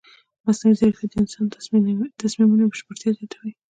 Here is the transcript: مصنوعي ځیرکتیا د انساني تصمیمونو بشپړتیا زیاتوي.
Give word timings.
مصنوعي 0.45 0.75
ځیرکتیا 0.79 1.07
د 1.11 1.13
انساني 1.21 1.49
تصمیمونو 2.23 2.69
بشپړتیا 2.71 3.09
زیاتوي. 3.17 3.51